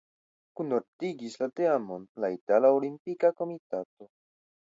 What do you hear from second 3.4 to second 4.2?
Komitato.